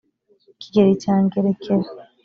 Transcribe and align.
kigeli 0.59 0.93
cya 1.03 1.15
ngerekera 1.23 1.85